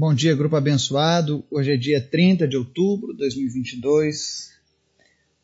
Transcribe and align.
Bom 0.00 0.14
dia, 0.14 0.32
grupo 0.36 0.54
abençoado. 0.54 1.44
Hoje 1.50 1.72
é 1.72 1.76
dia 1.76 2.00
30 2.00 2.46
de 2.46 2.56
outubro 2.56 3.12
de 3.12 3.18
2022. 3.18 4.52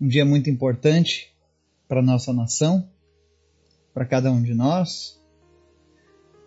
Um 0.01 0.07
dia 0.07 0.25
muito 0.25 0.49
importante 0.49 1.35
para 1.89 1.99
a 1.99 2.03
nossa 2.05 2.33
nação, 2.33 2.89
para 3.93 4.07
cada 4.07 4.31
um 4.31 4.41
de 4.41 4.55
nós. 4.55 5.21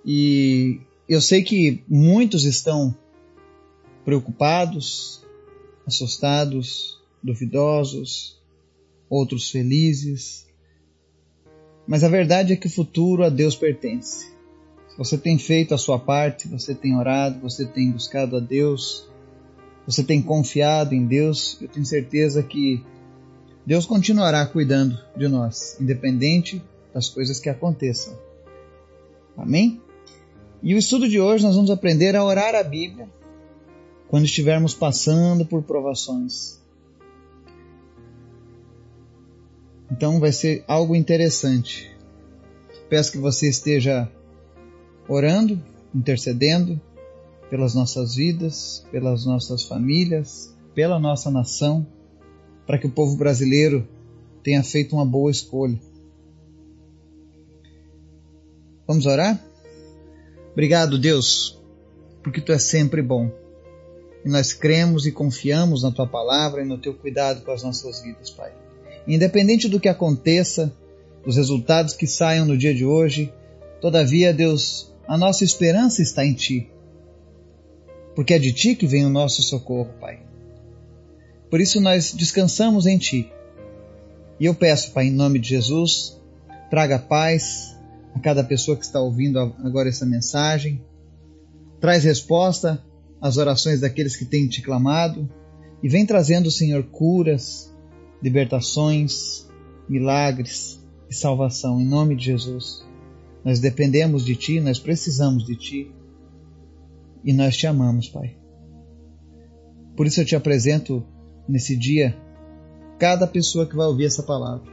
E 0.06 0.80
eu 1.10 1.20
sei 1.20 1.44
que 1.44 1.84
muitos 1.86 2.46
estão 2.46 2.98
preocupados, 4.06 5.22
assustados, 5.86 7.02
duvidosos, 7.22 8.42
outros 9.10 9.52
felizes. 9.52 10.48
Mas 11.86 12.06
a 12.06 12.08
verdade 12.08 12.54
é 12.54 12.56
que 12.56 12.68
o 12.68 12.72
futuro 12.72 13.26
a 13.26 13.28
Deus 13.28 13.54
pertence. 13.54 14.37
Você 14.98 15.16
tem 15.16 15.38
feito 15.38 15.76
a 15.76 15.78
sua 15.78 16.00
parte, 16.00 16.48
você 16.48 16.74
tem 16.74 16.98
orado, 16.98 17.40
você 17.40 17.66
tem 17.66 17.92
buscado 17.92 18.36
a 18.36 18.40
Deus, 18.40 19.08
você 19.86 20.04
tem 20.04 20.22
confiado 20.22 20.96
em 20.96 21.06
Deus. 21.06 21.58
Eu 21.62 21.68
tenho 21.68 21.86
certeza 21.86 22.42
que 22.42 22.84
Deus 23.64 23.86
continuará 23.86 24.46
cuidando 24.46 24.98
de 25.16 25.28
nós, 25.28 25.78
independente 25.80 26.64
das 26.94 27.10
coisas 27.10 27.40
que 27.40 27.48
aconteçam. 27.48 28.18
Amém? 29.38 29.80
E 30.64 30.74
o 30.74 30.78
estudo 30.80 31.08
de 31.08 31.20
hoje 31.20 31.46
nós 31.46 31.56
vamos 31.56 31.70
aprender 31.70 32.16
a 32.16 32.24
orar 32.24 32.56
a 32.56 32.64
Bíblia 32.64 33.08
quando 34.08 34.26
estivermos 34.26 34.74
passando 34.74 35.46
por 35.46 35.62
provações. 35.62 36.60
Então 39.92 40.20
vai 40.20 40.32
ser 40.32 40.64
algo 40.68 40.96
interessante. 40.96 41.96
Peço 42.90 43.12
que 43.12 43.18
você 43.18 43.48
esteja 43.48 44.10
orando, 45.08 45.62
intercedendo 45.94 46.80
pelas 47.50 47.74
nossas 47.74 48.16
vidas, 48.16 48.86
pelas 48.92 49.26
nossas 49.26 49.64
famílias, 49.64 50.54
pela 50.76 51.00
nossa 51.00 51.32
nação, 51.32 51.86
para 52.66 52.78
que 52.78 52.88
o 52.88 52.92
povo 52.92 53.16
brasileiro 53.16 53.88
tenha 54.44 54.64
feito 54.64 54.96
uma 54.96 55.06
boa 55.06 55.32
escolha. 55.32 55.80
Vamos 58.86 59.06
orar? 59.06 59.42
Obrigado, 60.52 60.98
Deus, 60.98 61.62
porque 62.24 62.42
tu 62.42 62.52
és 62.52 62.64
sempre 62.64 63.02
bom. 63.02 63.32
E 64.26 64.30
nós 64.30 64.54
cremos 64.54 65.06
e 65.06 65.12
confiamos 65.12 65.84
na 65.84 65.92
tua 65.92 66.08
palavra 66.08 66.62
e 66.62 66.66
no 66.66 66.78
teu 66.78 66.94
cuidado 66.94 67.44
com 67.44 67.52
as 67.52 67.64
nossas 67.64 68.02
vidas, 68.02 68.30
Pai. 68.30 68.52
Independente 69.08 69.70
do 69.70 69.80
que 69.80 69.88
aconteça, 69.88 70.74
dos 71.24 71.38
resultados 71.38 71.94
que 71.94 72.08
saiam 72.08 72.46
no 72.46 72.58
dia 72.58 72.74
de 72.74 72.86
hoje, 72.86 73.32
todavia, 73.80 74.34
Deus, 74.34 74.94
a 75.08 75.18
nossa 75.18 75.44
esperança 75.44 76.02
está 76.02 76.26
em 76.26 76.34
Ti, 76.34 76.70
porque 78.16 78.34
é 78.34 78.40
de 78.40 78.52
Ti 78.52 78.76
que 78.76 78.88
vem 78.88 79.06
o 79.06 79.10
nosso 79.10 79.42
socorro, 79.42 79.94
Pai. 80.00 80.20
Por 81.50 81.62
isso 81.62 81.80
nós 81.80 82.14
descansamos 82.14 82.86
em 82.86 82.98
Ti. 82.98 83.32
E 84.40 84.46
eu 84.46 84.54
peço, 84.54 84.92
Pai, 84.92 85.08
em 85.08 85.12
nome 85.12 85.40
de 85.40 85.50
Jesus, 85.50 86.20
traga 86.70 87.00
paz 87.00 87.76
a 88.14 88.20
cada 88.20 88.44
pessoa 88.44 88.76
que 88.76 88.84
está 88.84 89.00
ouvindo 89.00 89.40
agora 89.40 89.90
essa 89.90 90.06
mensagem, 90.06 90.82
traz 91.80 92.04
resposta 92.04 92.84
às 93.22 93.38
orações 93.38 93.82
daqueles 93.82 94.16
que 94.16 94.26
têm 94.26 94.48
te 94.48 94.62
clamado 94.62 95.30
e 95.82 95.88
vem 95.88 96.06
trazendo, 96.06 96.50
Senhor, 96.50 96.84
curas, 96.84 97.72
libertações, 98.22 99.48
milagres 99.88 100.80
e 101.10 101.16
salvação, 101.16 101.80
em 101.80 101.86
nome 101.86 102.16
de 102.16 102.26
Jesus. 102.26 102.87
Nós 103.48 103.62
dependemos 103.62 104.26
de 104.26 104.36
Ti, 104.36 104.60
nós 104.60 104.78
precisamos 104.78 105.46
de 105.46 105.56
Ti 105.56 105.90
e 107.24 107.32
nós 107.32 107.56
te 107.56 107.66
amamos, 107.66 108.10
Pai. 108.10 108.36
Por 109.96 110.06
isso 110.06 110.20
eu 110.20 110.26
te 110.26 110.36
apresento 110.36 111.02
nesse 111.48 111.74
dia 111.78 112.14
cada 113.00 113.26
pessoa 113.26 113.66
que 113.66 113.74
vai 113.74 113.88
ouvir 113.88 114.04
essa 114.04 114.22
palavra. 114.22 114.70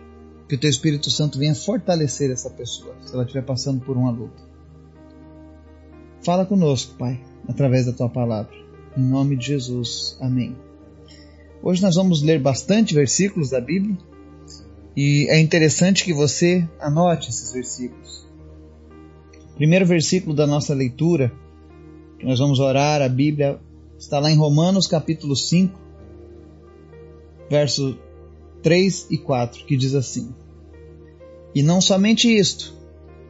Que 0.49 0.57
o 0.57 0.59
Teu 0.59 0.69
Espírito 0.69 1.09
Santo 1.09 1.39
venha 1.39 1.55
fortalecer 1.55 2.33
essa 2.33 2.51
pessoa, 2.51 2.97
se 3.01 3.15
ela 3.15 3.23
estiver 3.23 3.45
passando 3.45 3.81
por 3.81 3.97
uma 3.97 4.11
luta. 4.11 4.43
Fala 6.25 6.45
conosco, 6.45 6.97
Pai, 6.99 7.25
através 7.47 7.87
da 7.87 7.93
Tua 7.93 8.09
palavra. 8.09 8.57
Em 8.97 9.05
nome 9.05 9.37
de 9.37 9.47
Jesus. 9.47 10.19
Amém. 10.21 10.57
Hoje 11.63 11.81
nós 11.81 11.95
vamos 11.95 12.23
ler 12.23 12.41
bastante 12.41 12.93
versículos 12.93 13.51
da 13.51 13.61
Bíblia 13.61 13.97
e 14.97 15.29
é 15.31 15.39
interessante 15.39 16.03
que 16.03 16.13
você 16.13 16.69
anote 16.81 17.31
esses 17.31 17.53
versículos. 17.53 18.25
Primeiro 19.57 19.87
versículo 19.87 20.35
da 20.35 20.47
nossa 20.47 20.75
leitura, 20.75 21.33
que 22.19 22.27
nós 22.27 22.39
vamos 22.39 22.59
orar, 22.59 23.01
a 23.01 23.09
Bíblia 23.09 23.61
está 23.97 24.19
lá 24.19 24.31
em 24.31 24.37
Romanos 24.37 24.89
capítulo 24.89 25.37
5, 25.37 25.79
verso 27.49 27.97
3 28.63 29.09
e 29.11 29.19
4, 29.19 29.65
que 29.65 29.77
diz 29.77 29.95
assim: 29.95 30.35
E 31.55 31.63
não 31.63 31.81
somente 31.81 32.29
isto, 32.29 32.75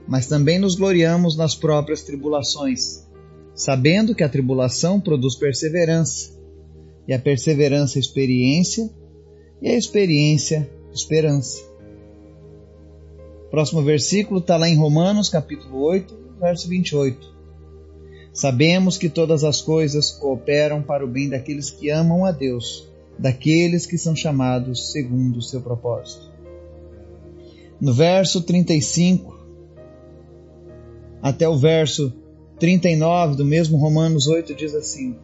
mas 0.08 0.26
também 0.26 0.58
nos 0.58 0.74
gloriamos 0.74 1.36
nas 1.36 1.54
próprias 1.54 2.02
tribulações, 2.02 3.06
sabendo 3.54 4.14
que 4.14 4.24
a 4.24 4.28
tribulação 4.28 4.98
produz 4.98 5.36
perseverança, 5.36 6.32
e 7.06 7.12
a 7.12 7.18
perseverança 7.18 7.98
experiência, 7.98 8.90
e 9.60 9.68
a 9.68 9.76
experiência 9.76 10.70
esperança. 10.90 11.73
Próximo 13.54 13.82
versículo 13.82 14.40
está 14.40 14.56
lá 14.56 14.68
em 14.68 14.76
Romanos, 14.76 15.28
capítulo 15.28 15.80
8, 15.82 16.18
verso 16.40 16.68
28. 16.68 17.32
Sabemos 18.32 18.98
que 18.98 19.08
todas 19.08 19.44
as 19.44 19.60
coisas 19.60 20.10
cooperam 20.10 20.82
para 20.82 21.04
o 21.04 21.08
bem 21.08 21.28
daqueles 21.28 21.70
que 21.70 21.88
amam 21.88 22.24
a 22.24 22.32
Deus, 22.32 22.88
daqueles 23.16 23.86
que 23.86 23.96
são 23.96 24.16
chamados 24.16 24.90
segundo 24.90 25.36
o 25.36 25.42
seu 25.42 25.60
propósito. 25.60 26.28
No 27.80 27.94
verso 27.94 28.42
35 28.42 29.38
até 31.22 31.48
o 31.48 31.56
verso 31.56 32.12
39 32.58 33.36
do 33.36 33.44
mesmo 33.44 33.78
Romanos 33.78 34.26
8 34.26 34.52
diz 34.52 34.74
assim: 34.74 35.16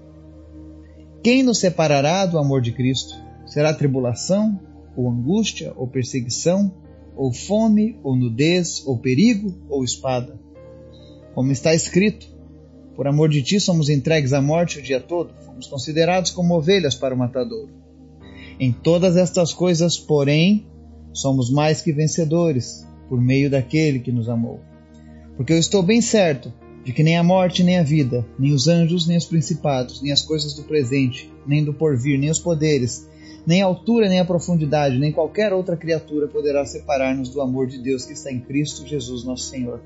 Quem 1.20 1.42
nos 1.42 1.58
separará 1.58 2.26
do 2.26 2.38
amor 2.38 2.60
de 2.60 2.70
Cristo? 2.70 3.12
Será 3.44 3.74
tribulação, 3.74 4.60
ou 4.96 5.10
angústia, 5.10 5.72
ou 5.74 5.88
perseguição, 5.88 6.72
ou 7.16 7.32
fome, 7.32 7.98
ou 8.02 8.16
nudez, 8.16 8.82
ou 8.86 8.98
perigo, 8.98 9.54
ou 9.68 9.84
espada. 9.84 10.38
Como 11.34 11.52
está 11.52 11.74
escrito, 11.74 12.26
por 12.96 13.06
amor 13.06 13.28
de 13.28 13.42
ti 13.42 13.60
somos 13.60 13.88
entregues 13.88 14.32
à 14.32 14.42
morte 14.42 14.78
o 14.78 14.82
dia 14.82 15.00
todo, 15.00 15.32
fomos 15.44 15.66
considerados 15.66 16.30
como 16.30 16.54
ovelhas 16.54 16.94
para 16.94 17.14
o 17.14 17.18
matadouro. 17.18 17.70
Em 18.58 18.72
todas 18.72 19.16
estas 19.16 19.54
coisas, 19.54 19.96
porém, 19.96 20.66
somos 21.12 21.50
mais 21.50 21.80
que 21.80 21.92
vencedores, 21.92 22.86
por 23.08 23.20
meio 23.20 23.50
daquele 23.50 24.00
que 24.00 24.12
nos 24.12 24.28
amou. 24.28 24.60
Porque 25.36 25.52
eu 25.52 25.58
estou 25.58 25.82
bem 25.82 26.00
certo 26.00 26.52
de 26.84 26.92
que 26.92 27.02
nem 27.02 27.16
a 27.16 27.22
morte, 27.22 27.62
nem 27.62 27.78
a 27.78 27.82
vida, 27.82 28.26
nem 28.38 28.52
os 28.52 28.68
anjos, 28.68 29.06
nem 29.06 29.16
os 29.16 29.24
principados, 29.24 30.02
nem 30.02 30.12
as 30.12 30.22
coisas 30.22 30.54
do 30.54 30.62
presente, 30.62 31.30
nem 31.46 31.64
do 31.64 31.74
porvir, 31.74 32.18
nem 32.18 32.30
os 32.30 32.38
poderes, 32.38 33.08
nem 33.50 33.62
a 33.62 33.66
altura, 33.66 34.08
nem 34.08 34.20
a 34.20 34.24
profundidade, 34.24 34.96
nem 34.96 35.10
qualquer 35.10 35.52
outra 35.52 35.76
criatura 35.76 36.28
poderá 36.28 36.64
separar-nos 36.64 37.30
do 37.30 37.40
amor 37.40 37.66
de 37.66 37.82
Deus 37.82 38.04
que 38.06 38.12
está 38.12 38.30
em 38.30 38.38
Cristo 38.38 38.86
Jesus, 38.86 39.24
nosso 39.24 39.46
Senhor. 39.46 39.82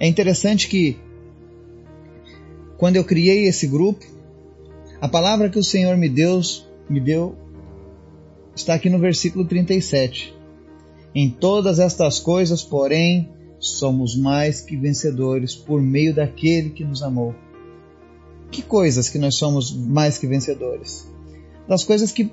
É 0.00 0.08
interessante 0.08 0.66
que, 0.66 0.98
quando 2.76 2.96
eu 2.96 3.04
criei 3.04 3.46
esse 3.46 3.68
grupo, 3.68 4.04
a 5.00 5.06
palavra 5.06 5.48
que 5.48 5.60
o 5.60 5.62
Senhor 5.62 5.96
me 5.96 6.08
deu, 6.08 6.40
me 6.90 6.98
deu 6.98 7.36
está 8.56 8.74
aqui 8.74 8.90
no 8.90 8.98
versículo 8.98 9.44
37. 9.44 10.34
Em 11.14 11.30
todas 11.30 11.78
estas 11.78 12.18
coisas, 12.18 12.64
porém, 12.64 13.30
somos 13.60 14.16
mais 14.16 14.60
que 14.60 14.76
vencedores 14.76 15.54
por 15.54 15.80
meio 15.80 16.12
daquele 16.12 16.70
que 16.70 16.82
nos 16.82 17.00
amou. 17.00 17.32
Que 18.50 18.60
coisas 18.60 19.08
que 19.08 19.20
nós 19.20 19.36
somos 19.36 19.70
mais 19.72 20.18
que 20.18 20.26
vencedores? 20.26 21.08
Das 21.68 21.84
coisas 21.84 22.10
que 22.10 22.28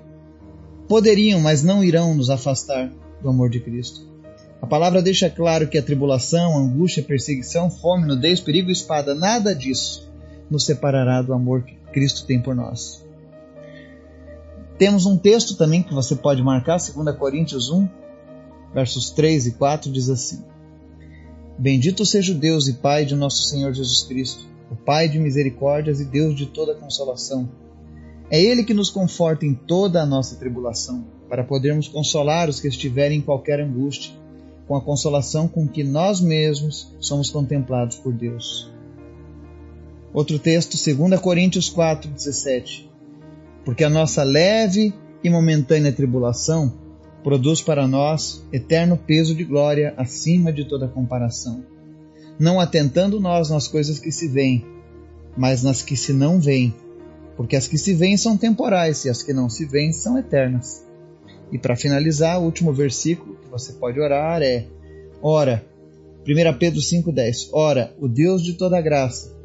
poderiam, 0.87 1.39
mas 1.39 1.63
não 1.63 1.83
irão 1.83 2.13
nos 2.13 2.29
afastar 2.29 2.91
do 3.21 3.29
amor 3.29 3.49
de 3.49 3.59
Cristo. 3.59 4.13
A 4.61 4.65
palavra 4.65 5.01
deixa 5.01 5.29
claro 5.29 5.67
que 5.67 5.77
a 5.77 5.83
tribulação, 5.83 6.55
a 6.55 6.61
angústia, 6.61 7.03
a 7.03 7.05
perseguição, 7.05 7.69
fome, 7.69 8.07
nudez, 8.07 8.39
perigo 8.39 8.69
e 8.69 8.73
espada, 8.73 9.13
nada 9.13 9.53
disso 9.53 10.09
nos 10.49 10.65
separará 10.65 11.21
do 11.21 11.33
amor 11.33 11.63
que 11.63 11.75
Cristo 11.91 12.25
tem 12.25 12.41
por 12.41 12.55
nós. 12.55 13.03
Temos 14.77 15.05
um 15.05 15.17
texto 15.17 15.55
também 15.55 15.83
que 15.83 15.93
você 15.93 16.15
pode 16.15 16.41
marcar, 16.41 16.77
2 16.77 17.15
Coríntios 17.17 17.69
1, 17.69 17.87
versos 18.73 19.09
3 19.11 19.47
e 19.47 19.51
4, 19.51 19.91
diz 19.91 20.09
assim: 20.09 20.43
Bendito 21.57 22.05
seja 22.05 22.31
o 22.31 22.35
Deus 22.35 22.67
e 22.67 22.73
Pai 22.73 23.05
de 23.05 23.15
nosso 23.15 23.43
Senhor 23.43 23.73
Jesus 23.73 24.03
Cristo, 24.03 24.45
o 24.71 24.75
Pai 24.75 25.07
de 25.07 25.19
misericórdias 25.19 25.99
e 25.99 26.05
Deus 26.05 26.35
de 26.35 26.45
toda 26.45 26.73
consolação 26.73 27.49
é 28.33 28.41
Ele 28.41 28.63
que 28.63 28.73
nos 28.73 28.89
conforta 28.89 29.45
em 29.45 29.53
toda 29.53 30.01
a 30.01 30.05
nossa 30.07 30.37
tribulação, 30.37 31.05
para 31.29 31.43
podermos 31.43 31.87
consolar 31.87 32.49
os 32.49 32.59
que 32.59 32.67
estiverem 32.67 33.19
em 33.19 33.21
qualquer 33.21 33.59
angústia, 33.59 34.11
com 34.67 34.75
a 34.75 34.81
consolação 34.81 35.47
com 35.47 35.67
que 35.67 35.83
nós 35.83 36.19
mesmos 36.19 36.91
somos 36.99 37.29
contemplados 37.29 37.97
por 37.97 38.11
Deus. 38.11 38.71
Outro 40.11 40.39
texto, 40.39 40.75
2 40.83 41.21
Coríntios 41.21 41.69
4, 41.69 42.09
17. 42.09 42.89
Porque 43.63 43.83
a 43.83 43.89
nossa 43.89 44.23
leve 44.23 44.91
e 45.23 45.29
momentânea 45.29 45.93
tribulação 45.93 46.73
produz 47.23 47.61
para 47.61 47.87
nós 47.87 48.43
eterno 48.51 48.97
peso 48.97 49.35
de 49.35 49.43
glória 49.43 49.93
acima 49.95 50.51
de 50.51 50.65
toda 50.65 50.87
comparação. 50.87 51.63
Não 52.39 52.59
atentando 52.59 53.19
nós 53.19 53.51
nas 53.51 53.67
coisas 53.67 53.99
que 53.99 54.11
se 54.11 54.27
veem, 54.27 54.65
mas 55.37 55.61
nas 55.61 55.83
que 55.83 55.95
se 55.95 56.11
não 56.11 56.39
veem, 56.39 56.73
porque 57.35 57.55
as 57.55 57.67
que 57.67 57.77
se 57.77 57.93
veem 57.93 58.17
são 58.17 58.37
temporais 58.37 59.05
e 59.05 59.09
as 59.09 59.23
que 59.23 59.33
não 59.33 59.49
se 59.49 59.65
veem 59.65 59.91
são 59.91 60.17
eternas. 60.17 60.85
E 61.51 61.57
para 61.57 61.75
finalizar, 61.75 62.39
o 62.39 62.45
último 62.45 62.73
versículo 62.73 63.35
que 63.35 63.49
você 63.49 63.73
pode 63.73 63.99
orar 63.99 64.41
é: 64.41 64.65
Ora, 65.21 65.63
1 66.27 66.57
Pedro 66.57 66.79
5,10: 66.79 67.49
Ora, 67.51 67.93
o 67.99 68.07
Deus 68.07 68.41
de 68.41 68.53
toda 68.53 68.81
graça, 68.81 69.35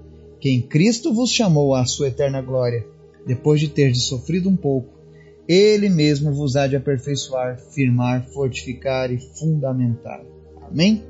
que 0.41 0.51
em 0.51 0.61
Cristo 0.61 1.13
vos 1.13 1.31
chamou 1.31 1.75
à 1.75 1.85
sua 1.85 2.09
eterna 2.09 2.41
glória, 2.41 2.87
depois 3.27 3.61
de 3.61 3.69
ter 3.69 3.95
sofrido 3.95 4.49
um 4.49 4.57
pouco, 4.57 4.99
ele 5.47 5.89
mesmo 5.89 6.33
vos 6.33 6.57
há 6.57 6.67
de 6.67 6.77
aperfeiçoar, 6.77 7.59
firmar, 7.59 8.27
fortificar 8.29 9.11
e 9.11 9.19
fundamentar. 9.19 10.25
Amém? 10.63 11.03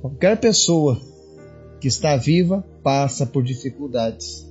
Qualquer 0.00 0.38
pessoa 0.38 1.00
que 1.80 1.88
está 1.88 2.16
viva 2.16 2.64
passa 2.82 3.26
por 3.26 3.42
dificuldades. 3.42 4.49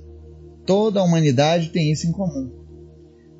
Toda 0.66 1.00
a 1.00 1.04
humanidade 1.04 1.70
tem 1.70 1.90
isso 1.90 2.06
em 2.06 2.12
comum. 2.12 2.50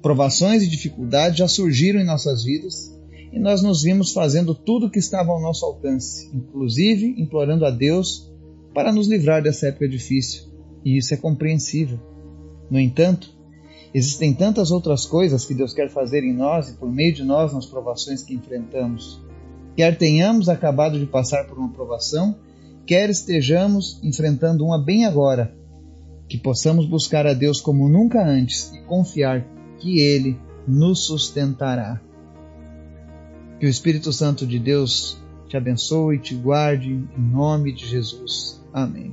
Provações 0.03 0.63
e 0.63 0.69
dificuldades 0.69 1.39
já 1.39 1.47
surgiram 1.47 2.01
em 2.01 2.07
nossas 2.07 2.43
vidas 2.43 2.99
e 3.33 3.39
nós 3.39 3.63
nos 3.63 3.83
vimos 3.83 4.13
fazendo 4.13 4.55
tudo 4.55 4.87
o 4.87 4.91
que 4.91 4.99
estava 4.99 5.31
ao 5.31 5.41
nosso 5.41 5.65
alcance, 5.65 6.31
inclusive 6.35 7.15
implorando 7.19 7.65
a 7.65 7.71
Deus 7.71 8.31
para 8.75 8.93
nos 8.93 9.09
livrar 9.09 9.43
dessa 9.43 9.69
época 9.69 9.89
difícil, 9.89 10.45
e 10.85 10.97
isso 10.97 11.13
é 11.15 11.17
compreensível. 11.17 11.99
No 12.71 12.79
entanto, 12.79 13.31
existem 13.93 14.33
tantas 14.33 14.71
outras 14.71 15.07
coisas 15.07 15.45
que 15.45 15.55
Deus 15.55 15.75
quer 15.75 15.91
fazer 15.91 16.25
em 16.25 16.35
nós 16.35 16.69
e 16.69 16.73
por 16.75 16.91
meio 16.91 17.13
de 17.13 17.23
nós 17.23 17.53
nas 17.53 17.67
provações 17.67 18.23
que 18.23 18.35
enfrentamos. 18.35 19.21
Quer 19.77 19.97
tenhamos 19.97 20.49
acabado 20.49 20.99
de 20.99 21.07
passar 21.07 21.47
por 21.47 21.59
uma 21.59 21.71
provação, 21.71 22.37
quer 22.87 23.11
estejamos 23.11 24.01
enfrentando 24.03 24.65
uma 24.65 24.83
bem 24.83 25.05
agora, 25.05 25.55
que 26.31 26.39
possamos 26.39 26.87
buscar 26.87 27.27
a 27.27 27.35
Deus 27.35 27.61
como 27.61 27.89
nunca 27.89 28.25
antes 28.25 28.73
e 28.73 28.81
confiar 28.83 29.45
que 29.81 29.99
Ele 29.99 30.39
nos 30.67 31.05
sustentará. 31.05 32.01
Que 33.59 33.67
o 33.67 33.69
Espírito 33.69 34.13
Santo 34.13 34.47
de 34.47 34.61
Deus 34.61 35.19
te 35.49 35.57
abençoe 35.57 36.17
e 36.17 36.21
te 36.21 36.37
guarde 36.37 36.93
em 36.93 37.21
nome 37.21 37.73
de 37.73 37.85
Jesus. 37.85 38.65
Amém. 38.73 39.13